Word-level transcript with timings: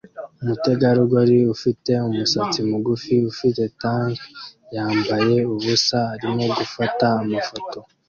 Umutegarugori 0.41 1.37
ufite 1.55 1.91
umusatsi 2.09 2.59
mugufi 2.69 3.15
ufite 3.31 3.61
tank 3.81 4.17
yambaye 4.75 5.37
ubusa 5.53 5.97
arimo 6.13 6.43
gufata 6.57 7.05
amafoto 7.23 7.77